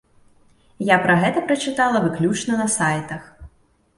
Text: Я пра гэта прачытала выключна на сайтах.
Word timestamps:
Я 0.85 0.97
пра 1.03 1.17
гэта 1.25 1.43
прачытала 1.51 2.01
выключна 2.05 2.53
на 2.63 2.67
сайтах. 2.79 3.21